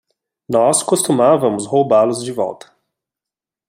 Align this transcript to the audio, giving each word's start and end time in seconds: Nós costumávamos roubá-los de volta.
Nós 0.49 0.81
costumávamos 0.81 1.67
roubá-los 1.67 2.23
de 2.23 2.31
volta. 2.31 2.75